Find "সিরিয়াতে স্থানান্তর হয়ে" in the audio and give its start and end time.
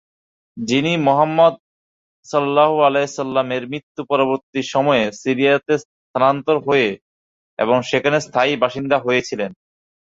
5.21-6.89